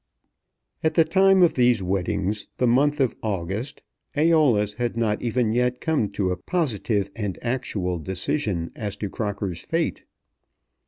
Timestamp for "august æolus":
3.21-4.77